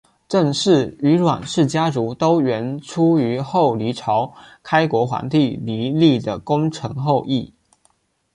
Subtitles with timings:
[0.27, 7.53] 郑氏与阮氏家族都源出于后黎朝开国皇帝黎利的功臣后裔。